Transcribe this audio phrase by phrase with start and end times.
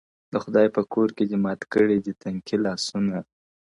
[0.31, 3.17] د خدای په کور کي دې مات کړې دي تنکي لاسونه؛